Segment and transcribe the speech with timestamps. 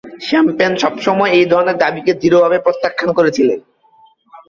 [0.21, 3.59] Champagne সবসময় এই ধরনের দাবিকে দৃঢ়ভাবে প্রত্যাখ্যান করেছিলেন।